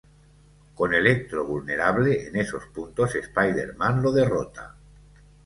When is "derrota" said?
4.11-4.75